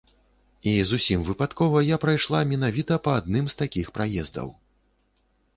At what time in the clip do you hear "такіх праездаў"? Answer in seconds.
3.63-4.49